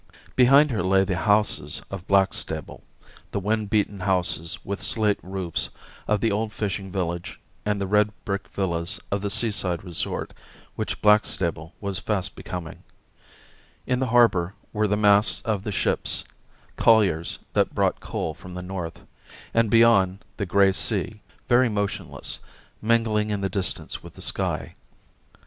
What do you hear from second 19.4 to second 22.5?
and beyond, the grey sea, very motionless,